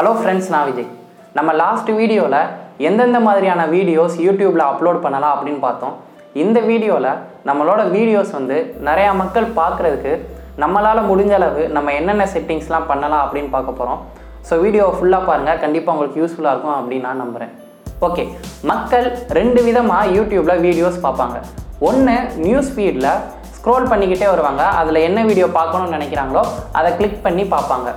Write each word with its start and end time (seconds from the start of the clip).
Hello 0.00 0.12
friends 0.18 0.46
நான் 0.52 0.66
விஜய். 0.66 0.86
நம்ம 1.36 1.50
last 1.60 1.88
வீடியோவில் 1.98 2.36
எந்தெந்த 2.88 3.18
மாதிரியான 3.24 3.62
வீடியோஸ் 3.72 4.14
யூடியூப்பில் 4.26 4.62
அப்லோட் 4.68 5.00
பண்ணலாம் 5.02 5.32
அப்படின்னு 5.34 5.58
பார்த்தோம். 5.64 5.96
இந்த 6.42 6.58
வீடியோவில் 6.68 7.08
நம்மளோட 7.48 7.82
வீடியோஸ் 7.96 8.30
வந்து 8.36 8.56
நிறையா 8.88 9.10
மக்கள் 9.20 9.46
பார்க்குறதுக்கு 9.58 10.12
நம்மளால் 10.62 11.00
முடிஞ்ச 11.10 11.32
அளவு 11.38 11.64
நம்ம 11.76 11.92
என்னென்ன 12.00 12.26
செட்டிங்ஸ்லாம் 12.34 12.86
பண்ணலாம் 12.90 13.24
அப்படின்னு 13.24 13.50
பார்க்க 13.56 13.74
போகிறோம் 13.80 13.98
ஸோ 14.50 14.60
வீடியோவை 14.62 14.92
ஃபுல்லாக 14.98 15.28
பாருங்கள் 15.30 15.60
கண்டிப்பாக 15.64 15.94
உங்களுக்கு 15.96 16.22
யூஸ்ஃபுல்லாக 16.22 16.54
இருக்கும் 16.56 16.76
அப்படின்னு 16.78 17.06
நான் 17.08 17.20
நம்புகிறேன் 17.24 17.52
ஓகே 18.08 18.24
மக்கள் 18.72 19.08
ரெண்டு 19.40 19.62
விதமாக 19.68 20.14
யூடியூப்பில் 20.18 20.62
வீடியோஸ் 20.68 20.98
பார்ப்பாங்க. 21.06 21.36
ஒன்று 21.88 22.14
நியூஸ் 22.46 22.70
ஃபீடில் 22.76 23.10
ஸ்க்ரோல் 23.58 23.90
பண்ணிக்கிட்டே 23.92 24.30
வருவாங்க. 24.34 24.62
அதில் 24.80 25.04
என்ன 25.10 25.26
வீடியோ 25.32 25.48
பார்க்கணும்னு 25.58 25.96
நினைக்கிறாங்களோ 25.98 26.44
அதை 26.80 26.92
கிளிக் 27.00 27.20
பண்ணி 27.28 27.46
பார்ப்பாங்க. 27.56 27.90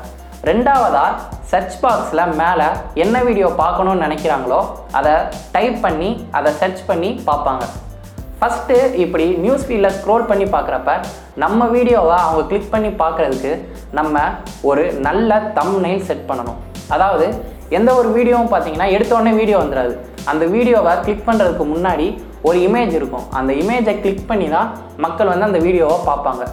ரெண்டாவதாக 0.47 1.19
சர்ச் 1.49 1.75
பாக்ஸில் 1.81 2.31
மேலே 2.39 2.65
என்ன 3.03 3.15
வீடியோ 3.27 3.47
பார்க்கணும்னு 3.59 4.03
நினைக்கிறாங்களோ 4.05 4.57
அதை 4.97 5.13
டைப் 5.53 5.77
பண்ணி 5.85 6.09
அதை 6.37 6.49
சர்ச் 6.61 6.81
பண்ணி 6.89 7.09
பார்ப்பாங்க. 7.27 7.63
ஃபஸ்ட்டு 8.39 8.77
இப்படி 9.03 9.25
நியூஸ் 9.43 9.63
ஃபீல்டில் 9.67 9.95
ஸ்க்ரோல் 9.97 10.25
பண்ணி 10.31 10.45
பார்க்குறப்ப 10.55 10.95
நம்ம 11.43 11.67
வீடியோவை 11.75 12.17
அவங்க 12.25 12.41
கிளிக் 12.49 12.73
பண்ணி 12.73 12.91
பார்க்குறதுக்கு 13.03 13.53
நம்ம 13.99 14.23
ஒரு 14.71 14.83
நல்ல 15.07 15.37
தம்ப்நெயில் 15.59 16.03
செட் 16.09 16.27
பண்ணணும். 16.31 16.59
அதாவது 16.95 17.27
எந்த 17.77 17.89
ஒரு 17.99 18.11
வீடியோவும் 18.17 18.51
பார்த்தீங்கன்னா 18.55 18.89
எடுத்த 18.95 19.11
உடனே 19.19 19.33
வீடியோ 19.41 19.57
வந்துடாது. 19.63 19.95
அந்த 20.33 20.43
வீடியோவை 20.55 20.91
கிளிக் 21.05 21.25
பண்ணுறதுக்கு 21.29 21.67
முன்னாடி 21.73 22.09
ஒரு 22.49 22.57
இமேஜ் 22.67 22.93
இருக்கும். 22.99 23.25
அந்த 23.39 23.51
இமேஜை 23.63 23.95
கிளிக் 24.03 24.29
பண்ணி 24.33 24.49
தான் 24.57 24.69
மக்கள் 25.07 25.31
வந்து 25.33 25.49
அந்த 25.49 25.61
வீடியோவை 25.67 25.97
பார்ப்பாங்க. 26.11 26.43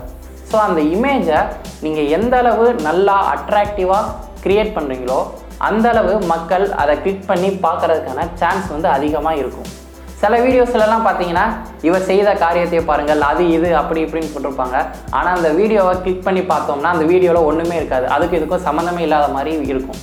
ஸோ 0.50 0.56
அந்த 0.66 0.80
இமேஜை 0.94 1.40
நீங்கள் 1.84 2.10
எந்த 2.16 2.34
அளவு 2.42 2.66
நல்லா 2.88 3.16
அட்ராக்டிவாக 3.34 4.12
க்ரியேட் 4.44 4.72
பண்ணுறீங்களோ 4.76 5.18
அந்த 5.68 5.86
அளவு 5.92 6.12
மக்கள் 6.32 6.64
அதை 6.82 6.94
கிளிக் 7.04 7.28
பண்ணி 7.30 7.48
பார்க்கறதுக்கான 7.66 8.26
சான்ஸ் 8.40 8.68
வந்து 8.74 8.88
அதிகமாக 8.96 9.40
இருக்கும். 9.42 9.68
சில 10.20 10.38
வீடியோஸ்லலாம் 10.44 11.04
பார்த்தீங்கன்னா 11.06 11.44
இவர் 11.88 12.06
செய்த 12.08 12.30
காரியத்தை 12.42 12.80
பாருங்கள் 12.88 13.22
அது 13.28 13.42
இது 13.56 13.68
அப்படி 13.80 14.00
இப்படின்னு 14.06 14.32
போட்டிருப்பாங்க. 14.32 14.76
ஆனால் 15.18 15.36
அந்த 15.38 15.50
வீடியோவை 15.58 15.92
கிளிக் 16.04 16.26
பண்ணி 16.26 16.42
பார்த்தோம்னா 16.52 16.90
அந்த 16.94 17.04
வீடியோவில் 17.12 17.48
ஒன்றுமே 17.50 17.76
இருக்காது. 17.80 18.06
அதுக்கு 18.16 18.38
இதுக்கும் 18.38 18.66
சம்மந்தமே 18.66 19.04
இல்லாத 19.06 19.28
மாதிரி 19.36 19.52
இருக்கும். 19.74 20.00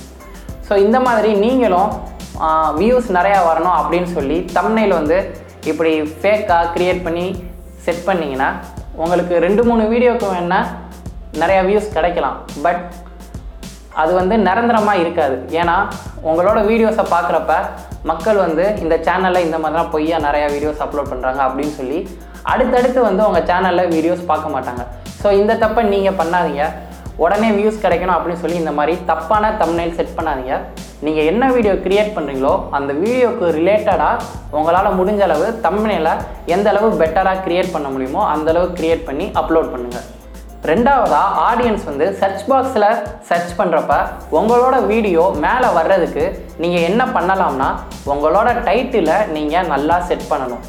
ஸோ 0.68 0.76
இந்த 0.86 0.98
மாதிரி 1.08 1.30
நீங்களும் 1.44 1.90
வியூஸ் 2.80 3.10
நிறையா 3.18 3.38
வரணும் 3.50 3.76
அப்படின்னு 3.80 4.10
சொல்லி 4.16 4.38
தம்னையில் 4.58 4.98
வந்து 5.00 5.18
இப்படி 5.70 5.92
ஃபேக்காக 6.20 6.72
க்ரியேட் 6.74 7.00
பண்ணி 7.06 7.26
செட் 7.86 8.04
பண்ணிங்கன்னா 8.08 8.50
உங்களுக்கு 9.02 9.34
ரெண்டு 9.46 9.62
மூணு 9.68 9.82
வீடியோக்கு 9.92 10.26
வேணால் 10.34 10.70
நிறையா 11.42 11.60
வியூஸ் 11.68 11.94
கிடைக்கலாம். 11.96 12.38
பட் 12.64 12.82
அது 14.02 14.12
வந்து 14.20 14.34
நிரந்தரமாக 14.46 15.02
இருக்காது. 15.02 15.36
ஏன்னா 15.60 15.76
உங்களோட 16.28 16.58
வீடியோஸை 16.70 17.04
பார்க்குறப்ப 17.14 17.54
மக்கள் 18.10 18.38
வந்து 18.46 18.64
இந்த 18.82 18.94
சேனலில் 19.06 19.44
இந்த 19.46 19.56
மாதிரிலாம் 19.62 19.92
பொய்யா 19.94 20.18
நிறையா 20.26 20.48
வீடியோஸ் 20.54 20.82
அப்லோட் 20.84 21.10
பண்ணுறாங்க 21.12 21.40
அப்படின்னு 21.46 21.74
சொல்லி 21.80 21.98
அடுத்தடுத்து 22.52 23.00
வந்து 23.08 23.22
உங்கள் 23.28 23.46
சேனலில் 23.50 23.92
வீடியோஸ் 23.94 24.22
பார்க்க 24.32 24.54
மாட்டாங்க. 24.56 24.82
ஸோ 25.22 25.28
இந்த 25.40 25.52
தப்பை 25.64 25.82
நீங்கள் 25.94 26.18
பண்ணாதீங்க. 26.20 26.64
உடனே 27.22 27.48
வியூஸ் 27.58 27.80
கிடைக்கணும் 27.84 28.16
அப்படின்னு 28.16 28.42
சொல்லி 28.42 28.58
இந்த 28.62 28.72
மாதிரி 28.78 28.94
தப்பான 29.10 29.50
தம்னைல் 29.62 29.96
செட் 29.98 30.16
பண்ணாதீங்க. 30.18 30.56
நீங்கள் 31.06 31.28
என்ன 31.30 31.44
வீடியோ 31.56 31.74
க்ரியேட் 31.86 32.14
பண்ணுறீங்களோ 32.16 32.52
அந்த 32.76 32.90
வீடியோக்கு 33.02 33.46
ரிலேட்டடாக 33.58 34.22
உங்களால் 34.58 34.96
முடிஞ்ச 35.00 35.22
அளவு 35.26 35.48
தம்னையில் 35.66 36.12
எந்த 36.54 36.68
அளவு 36.72 36.88
பெட்டராக 37.02 37.42
க்ரியேட் 37.46 37.74
பண்ண 37.74 37.88
முடியுமோ 37.96 38.22
அந்த 38.34 38.48
அளவு 38.54 38.68
க்ரியேட் 38.78 39.04
பண்ணி 39.10 39.26
அப்லோட் 39.42 39.72
பண்ணுங்கள் 39.74 40.06
ரெண்டாவதாக 40.70 41.36
ஆடியன்ஸ் 41.48 41.84
வந்து 41.90 42.06
சர்ச் 42.20 42.46
பாக்ஸில் 42.50 42.88
சர்ச் 43.28 43.52
பண்ணுறப்ப 43.60 43.98
உங்களோட 44.38 44.76
வீடியோ 44.92 45.24
மேலே 45.44 45.68
வர்றதுக்கு 45.78 46.24
நீங்கள் 46.62 46.86
என்ன 46.90 47.04
பண்ணலாம்னா 47.16 47.68
உங்களோட 48.14 48.50
டைட்டிலை 48.68 49.18
நீங்கள் 49.36 49.70
நல்லா 49.74 49.98
செட் 50.10 50.28
பண்ணணும். 50.32 50.64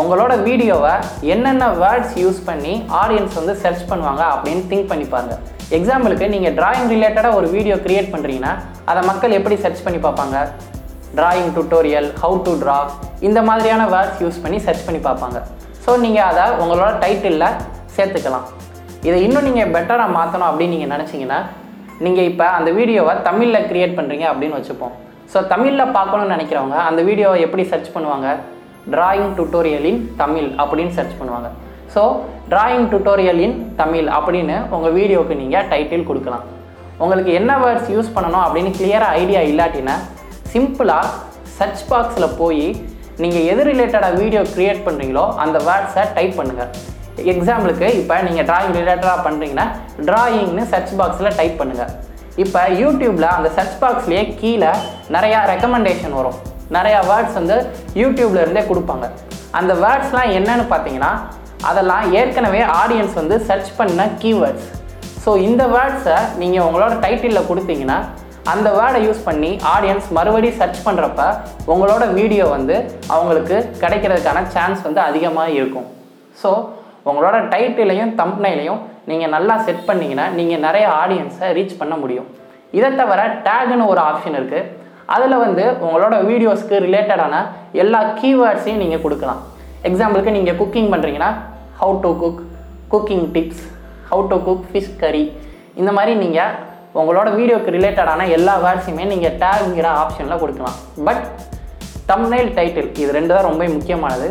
உங்களோட 0.00 0.32
வீடியோவை 0.46 0.92
என்னென்ன 1.32 1.64
வேர்ட்ஸ் 1.82 2.14
யூஸ் 2.22 2.38
பண்ணி 2.46 2.74
ஆடியன்ஸ் 3.00 3.34
வந்து 3.38 3.54
சர்ச் 3.62 3.82
பண்ணுவாங்க 3.90 4.22
அப்படின்னு 4.34 4.62
திங்க் 4.70 4.88
பண்ணி 4.92 5.06
பாருங்க. 5.14 5.34
எக்ஸாம்பிளுக்கு 5.78 6.26
நீங்கள் 6.34 6.54
டிராயிங் 6.58 6.88
ரிலேட்டடாக 6.94 7.38
ஒரு 7.38 7.48
வீடியோ 7.56 7.76
க்ரியேட் 7.86 8.08
பண்ணுறீங்கன்னா 8.14 8.52
அதை 8.90 9.00
மக்கள் 9.10 9.36
எப்படி 9.38 9.56
சர்ச் 9.64 9.82
பண்ணி 9.86 9.98
பார்ப்பாங்க? 10.06 10.36
Drawing 11.18 11.50
tutorial 11.56 12.08
how 12.22 12.36
to 12.46 12.52
draw 12.62 12.78
இந்த 13.28 13.40
மாதிரியான 13.48 13.82
வேர்ட்ஸ் 13.94 14.22
யூஸ் 14.24 14.40
பண்ணி 14.44 14.60
சர்ச் 14.66 14.86
பண்ணி 14.86 15.00
பார்ப்பாங்க. 15.08 15.38
ஸோ 15.84 15.90
நீங்கள் 16.04 16.28
அதை 16.30 16.44
உங்களோட 16.62 16.90
டைட்டிலில் 17.04 17.48
சேர்த்துக்கலாம். 17.96 18.46
இதை 19.08 19.18
இன்னும் 19.26 19.46
நீங்கள் 19.48 19.72
பெட்டராக 19.76 20.16
மாற்றணும் 20.18 20.48
அப்படின்னு 20.50 20.74
நீங்கள் 20.76 20.92
நினச்சிங்கன்னா 20.94 21.40
நீங்கள் 22.06 22.28
இப்போ 22.30 22.46
அந்த 22.58 22.70
வீடியோவை 22.78 23.14
தமிழில் 23.28 23.66
க்ரியேட் 23.70 23.96
பண்ணுறீங்க 23.98 24.26
அப்படின்னு 24.32 24.58
வச்சுப்போம். 24.58 24.94
ஸோ 25.32 25.38
தமிழில் 25.52 25.92
பார்க்கணும்னு 25.98 26.34
நினைக்கிறவங்க 26.36 26.78
அந்த 26.88 27.00
வீடியோவை 27.10 27.38
எப்படி 27.46 27.64
சர்ச் 27.74 27.92
பண்ணுவாங்க? 27.94 28.28
டிராயிங் 28.94 29.34
டுட்டோரியலின் 29.38 30.00
தமிழ் 30.20 30.48
அப்படின்னு 30.62 30.94
சர்ச் 30.98 31.18
பண்ணுவாங்க. 31.18 31.48
ஸோ 31.94 32.02
டிராயிங் 32.52 32.86
டுட்டோரியலின் 32.92 33.56
தமிழ் 33.80 34.08
அப்படின்னு 34.18 34.56
உங்கள் 34.76 34.96
வீடியோவுக்கு 34.98 35.34
நீங்கள் 35.42 35.68
டைட்டில் 35.72 36.08
கொடுக்கலாம். 36.10 36.44
உங்களுக்கு 37.02 37.32
என்ன 37.40 37.52
வேர்ட்ஸ் 37.64 37.92
யூஸ் 37.94 38.14
பண்ணணும் 38.16 38.44
அப்படின்னு 38.46 38.70
கிளியராக 38.78 39.18
ஐடியா 39.22 39.42
இல்லாட்டினா 39.50 39.94
சிம்பிளாக 40.52 41.12
சர்ச் 41.58 41.84
பாக்ஸில் 41.90 42.34
போய் 42.40 42.64
நீங்கள் 43.22 43.46
எது 43.52 43.62
ரிலேட்டடாக 43.70 44.18
வீடியோ 44.22 44.42
க்ரியேட் 44.54 44.84
பண்ணுறீங்களோ 44.86 45.24
அந்த 45.44 45.56
வேர்ட்ஸை 45.68 46.04
டைப் 46.16 46.38
பண்ணுங்கள் 46.38 46.70
எக்ஸாம்பிளுக்கு 47.32 47.88
இப்போ 48.00 48.16
நீங்கள் 48.28 48.46
டிராயிங் 48.50 48.76
ரிலேட்டடாக 48.80 49.18
பண்ணுறீங்கன்னா 49.26 49.66
டிராயிங்னு 50.08 50.64
சர்ச் 50.72 50.94
பாக்ஸில் 51.00 51.36
டைப் 51.40 51.60
பண்ணுங்கள் 51.60 51.92
இப்போ 52.44 52.60
யூடியூப்பில் 52.82 53.28
அந்த 53.36 53.48
சர்ச் 53.56 53.76
பாக்ஸ்லேயே 53.82 54.22
கீழே 54.40 54.70
நிறையா 55.16 55.40
ரெக்கமெண்டேஷன் 55.52 56.16
வரும். 56.18 56.38
நிறையா 56.76 57.00
வேர்ட்ஸ் 57.10 57.38
வந்து 57.40 57.56
யூடியூப்ல 58.00 58.42
இருந்தே 58.44 58.64
கொடுப்பாங்க. 58.70 59.06
அந்த 59.60 59.72
வேர்ட்ஸ்லாம் 59.84 60.32
என்னன்னு 60.38 60.66
பார்த்தீங்கன்னா 60.72 61.12
அதெல்லாம் 61.70 62.04
ஏற்கனவே 62.20 62.60
ஆடியன்ஸ் 62.80 63.16
வந்து 63.20 63.36
சர்ச் 63.48 63.70
பண்ண 63.78 64.06
கீவேர்ட்ஸ் 64.22 64.68
ஸோ 65.24 65.30
இந்த 65.48 65.62
வேர்ட்ஸை 65.74 66.18
நீங்கள் 66.42 66.64
உங்களோட 66.68 66.92
டைட்டிலில் 67.04 67.48
கொடுத்தீங்கன்னா 67.50 67.98
அந்த 68.52 68.68
வேர்டை 68.76 69.00
யூஸ் 69.06 69.20
பண்ணி 69.26 69.50
ஆடியன்ஸ் 69.72 70.06
மறுபடியும் 70.16 70.58
சர்ச் 70.60 70.80
பண்ணுறப்ப 70.86 71.22
உங்களோட 71.72 72.04
வீடியோ 72.18 72.44
வந்து 72.56 72.76
அவங்களுக்கு 73.14 73.56
கிடைக்கிறதுக்கான 73.82 74.40
சான்ஸ் 74.54 74.80
வந்து 74.86 75.00
அதிகமாக 75.08 75.54
இருக்கும். 75.58 75.86
ஸோ 76.40 76.50
உங்களோட 77.10 77.36
டைட்டிலையும் 77.52 78.12
தம்ப்னைலையும் 78.22 78.80
நீங்கள் 79.10 79.32
நல்லா 79.36 79.54
செட் 79.66 79.86
பண்ணிங்கன்னா 79.88 80.26
நீங்கள் 80.38 80.64
நிறைய 80.66 80.86
ஆடியன்ஸை 81.02 81.48
ரீச் 81.58 81.80
பண்ண 81.80 81.94
முடியும். 82.02 82.28
இதை 82.78 82.90
தவிர 83.00 83.20
டேக்னு 83.46 83.86
ஒரு 83.92 84.00
ஆப்ஷன் 84.10 84.38
இருக்குது 84.40 84.68
அதில் 85.14 85.42
வந்து 85.44 85.64
உங்களோட 85.86 86.14
வீடியோஸ்க்கு 86.30 86.82
ரிலேட்டடான 86.86 87.34
எல்லா 87.82 88.00
கீவேர்ட்ஸையும் 88.18 88.82
நீங்கள் 88.82 89.02
கொடுக்கலாம். 89.04 89.40
எக்ஸாம்பிளுக்கு 89.88 90.36
நீங்கள் 90.38 90.58
குக்கிங் 90.60 90.90
பண்ணுறீங்கன்னா 90.92 91.30
how 91.80 91.94
to 92.04 92.10
cook 92.22 92.42
cooking 92.92 93.26
tips 93.36 93.64
how 94.10 94.22
to 94.32 94.36
cook 94.46 94.64
fish 94.70 94.92
கறி 95.02 95.24
இந்த 95.80 95.90
மாதிரி 95.96 96.12
நீங்கள் 96.24 96.52
உங்களோட 97.00 97.28
வீடியோக்கு 97.38 97.74
ரிலேட்டடான 97.78 98.26
எல்லா 98.36 98.54
வேர்ட்ஸையுமே 98.64 99.04
நீங்கள் 99.12 99.36
டேக்ங்கிற 99.42 99.88
ஆப்ஷனில் 100.02 100.42
கொடுக்கலாம். 100.42 100.76
பட் 101.06 101.22
தம்னைல் 102.10 102.50
டைட்டில் 102.58 102.90
இது 103.02 103.10
ரெண்டு 103.18 103.32
தான் 103.34 103.46
ரொம்ப 103.48 103.68
முக்கியமானது. 103.76 104.28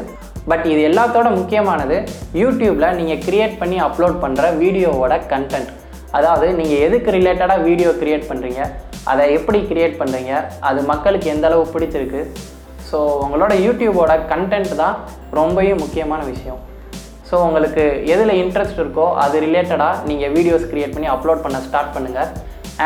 பட் 0.52 0.66
இது 0.74 0.82
எல்லாத்தோட 0.90 1.28
முக்கியமானது 1.40 1.98
யூடியூப்பில் 2.42 2.96
நீங்கள் 3.00 3.22
க்ரியேட் 3.26 3.60
பண்ணி 3.62 3.78
அப்லோட் 3.88 4.16
பண்ணுற 4.24 4.46
வீடியோவோட 4.62 5.16
கண்டென்ட் 5.34 5.72
அதாவது 6.18 6.48
நீங்கள் 6.60 6.82
எதுக்கு 6.86 7.10
ரிலேட்டடாக 7.18 7.66
வீடியோ 7.68 7.92
க்ரியேட் 8.02 8.30
பண்ணுறீங்க 8.30 8.62
அதை 9.12 9.24
எப்படி 9.38 9.60
க்ரியேட் 9.70 10.00
பண்ணுறீங்க 10.02 10.34
அது 10.70 10.80
மக்களுக்கு 10.92 11.28
எந்த 11.34 11.46
அளவு 11.50 11.64
பிடிச்சிருக்கு? 11.76 12.22
ஸோ 12.90 12.98
உங்களோட 13.26 13.54
யூடியூபோட 13.66 14.14
கண்டென்ட் 14.32 14.74
தான் 14.84 14.96
ரொம்பவும் 15.40 15.82
முக்கியமான 15.84 16.22
விஷயம். 16.34 16.60
ஸோ 17.30 17.38
உங்களுக்கு 17.48 17.84
எதில் 18.14 18.34
இன்ட்ரெஸ்ட் 18.42 18.82
இருக்கோ 18.84 19.06
அது 19.24 19.36
ரிலேட்டடாக 19.46 20.04
நீங்கள் 20.10 20.34
வீடியோஸ் 20.38 20.66
க்ரியேட் 20.72 20.96
பண்ணி 20.96 21.10
அப்லோட் 21.16 21.44
பண்ண 21.46 21.60
ஸ்டார்ட் 21.68 21.94
பண்ணுங்கள் 21.96 22.30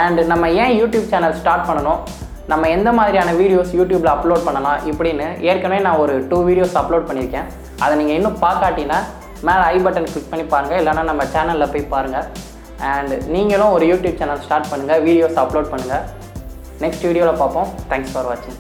அண்டு 0.04 0.24
நம்ம 0.34 0.46
ஏன் 0.64 0.74
யூடியூப் 0.82 1.12
சேனல் 1.14 1.36
ஸ்டார்ட் 1.42 1.68
பண்ணணும்? 1.70 2.00
நம்ம 2.52 2.68
எந்த 2.78 2.90
மாதிரியான 2.98 3.30
வீடியோஸ் 3.42 3.72
யூடியூப்பில் 3.80 4.14
அப்லோட் 4.16 4.44
பண்ணலாம் 4.48 4.82
இப்படின்னு 4.92 5.28
ஏற்கனவே 5.52 5.80
நான் 5.86 6.02
ஒரு 6.06 6.16
டூ 6.32 6.40
வீடியோஸ் 6.50 6.76
அப்லோட் 6.82 7.08
பண்ணியிருக்கேன். 7.10 7.48
அதை 7.84 7.94
நீங்கள் 8.02 8.18
இன்னும் 8.20 8.38
பார்க்காட்டினா 8.48 8.98
மேலே 9.48 9.64
ஐ 9.74 9.78
பட்டன் 9.86 10.12
கிளிக் 10.12 10.30
பண்ணி 10.34 10.46
பாருங்கள் 10.54 10.80
இல்லைனா 10.82 11.04
நம்ம 11.12 11.24
சேனலில் 11.34 11.72
போய் 11.74 11.92
பாருங்கள் 11.94 12.28
அண்ட் 12.94 13.14
நீங்களும் 13.36 13.74
ஒரு 13.78 13.86
யூடியூப் 13.92 14.20
சேனல் 14.22 14.44
ஸ்டார்ட் 14.46 14.72
பண்ணுங்கள் 14.72 15.04
வீடியோஸ் 15.08 15.42
அப்லோட் 15.44 15.72
பண்ணுங்கள் 15.74 16.06
நெக்ஸ்ட் 16.86 17.06
வீடியோவில் 17.10 17.42
பார்ப்போம். 17.44 17.70
தேங்க்ஸ் 17.92 18.14
ஃபார் 18.14 18.30
வாட்சிங் 18.30 18.60